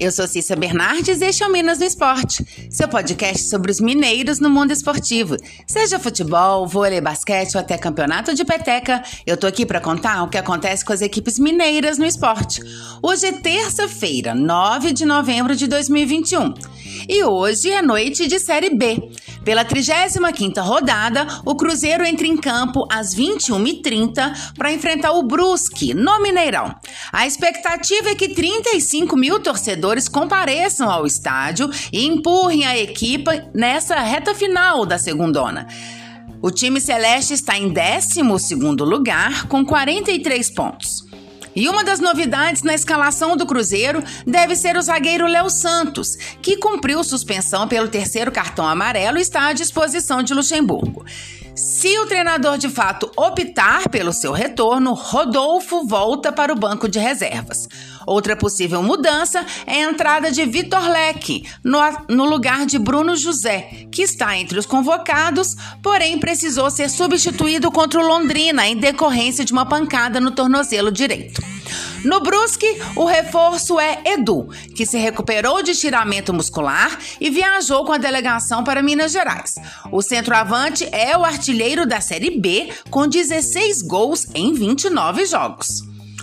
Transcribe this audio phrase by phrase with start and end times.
[0.00, 3.78] Eu sou Cissa Bernardes e este é o Minas no Esporte, seu podcast sobre os
[3.78, 5.36] mineiros no mundo esportivo.
[5.66, 10.28] Seja futebol, vôlei, basquete ou até campeonato de peteca, eu tô aqui para contar o
[10.28, 12.62] que acontece com as equipes mineiras no esporte.
[13.02, 16.54] Hoje é terça-feira, 9 de novembro de 2021.
[17.08, 19.10] E hoje é noite de Série B.
[19.44, 26.20] Pela 35ª rodada, o Cruzeiro entra em campo às 21h30 para enfrentar o Brusque, no
[26.20, 26.74] Mineirão.
[27.12, 33.98] A expectativa é que 35 mil torcedores compareçam ao estádio e empurrem a equipe nessa
[34.00, 35.66] reta final da segundona.
[36.42, 41.09] O time celeste está em 12º lugar com 43 pontos.
[41.54, 46.56] E uma das novidades na escalação do Cruzeiro deve ser o zagueiro Léo Santos, que
[46.56, 51.04] cumpriu suspensão pelo terceiro cartão amarelo e está à disposição de Luxemburgo.
[51.60, 56.98] Se o treinador de fato optar pelo seu retorno, Rodolfo volta para o banco de
[56.98, 57.68] reservas.
[58.06, 63.86] Outra possível mudança é a entrada de Vitor Leque no, no, lugar de Bruno José,
[63.92, 69.52] que está entre os convocados, porém precisou ser substituído contra o Londrina em decorrência de
[69.52, 71.42] uma pancada no tornozelo direito.
[72.04, 77.92] No Brusque, o reforço é Edu, que se recuperou de estiramento muscular e viajou com
[77.92, 79.56] a delegação para Minas Gerais.
[79.90, 85.82] O centroavante é o artilheiro da Série B, com 16 gols em 29 jogos.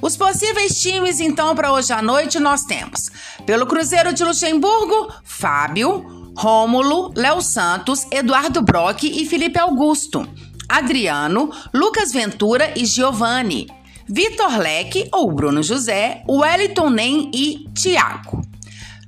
[0.00, 3.10] Os possíveis times, então, para hoje à noite nós temos:
[3.44, 10.26] pelo Cruzeiro de Luxemburgo, Fábio, Rômulo, Léo Santos, Eduardo Brock e Felipe Augusto.
[10.68, 13.66] Adriano, Lucas Ventura e Giovanni.
[14.08, 18.40] Vitor Leque ou Bruno José, Wellington Nem e Thiago.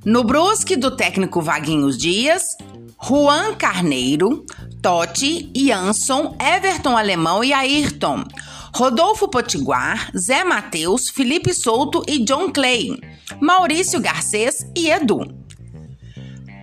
[0.05, 2.43] No Brusque, do técnico Vaguinhos Dias,
[3.03, 4.45] Juan Carneiro,
[4.83, 8.25] Totti, Jansson, Everton Alemão e Ayrton.
[8.75, 12.99] Rodolfo Potiguar, Zé Matheus, Felipe Souto e John Clay.
[13.41, 15.40] Maurício Garcês e Edu.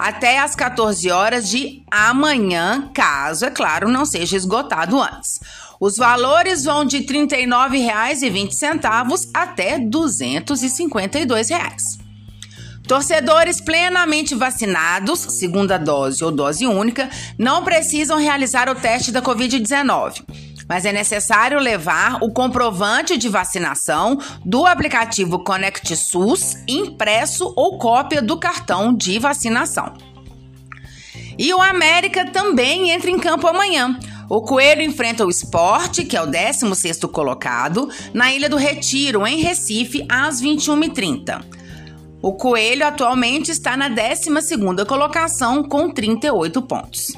[0.00, 5.38] até às 14 horas de amanhã, caso, é claro, não seja esgotado antes.
[5.78, 11.98] Os valores vão de R$ 39,20 até 252 reais.
[12.88, 20.24] Torcedores plenamente vacinados, segunda dose ou dose única, não precisam realizar o teste da Covid-19
[20.70, 28.22] mas é necessário levar o comprovante de vacinação do aplicativo Conect SUS impresso ou cópia
[28.22, 29.94] do cartão de vacinação.
[31.36, 33.98] E o América também entra em campo amanhã.
[34.28, 39.40] O Coelho enfrenta o Esporte, que é o 16º colocado, na Ilha do Retiro, em
[39.40, 41.42] Recife, às 21h30.
[42.22, 47.08] O Coelho atualmente está na 12ª colocação com 38 pontos.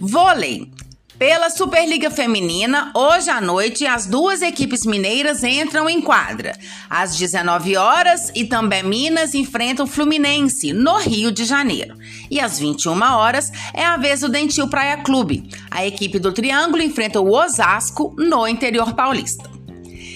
[0.00, 0.70] Vôlei.
[1.18, 6.56] Pela Superliga Feminina, hoje à noite, as duas equipes mineiras entram em quadra.
[6.88, 11.96] Às 19 horas, também Minas enfrentam o Fluminense, no Rio de Janeiro.
[12.30, 15.50] E às 21 horas, é a vez do Dentil Praia Clube.
[15.68, 19.50] A equipe do Triângulo enfrenta o Osasco, no interior paulista.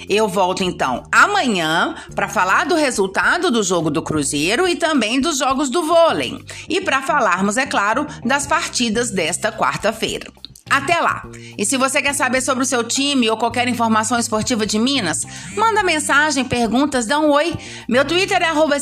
[0.08, 5.38] Eu volto então amanhã para falar do resultado do jogo do Cruzeiro e também dos
[5.38, 6.38] jogos do vôlei.
[6.68, 10.41] E para falarmos, é claro, das partidas desta quarta-feira.
[10.72, 11.22] Até lá!
[11.58, 15.26] E se você quer saber sobre o seu time ou qualquer informação esportiva de Minas,
[15.54, 17.54] manda mensagem, perguntas, dá um oi.
[17.86, 18.78] Meu Twitter é arroba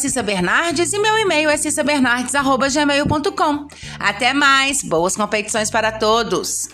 [0.92, 3.66] e meu e-mail é cissabernardes.gmail.com.
[3.98, 4.84] Até mais!
[4.84, 6.68] Boas competições para todos!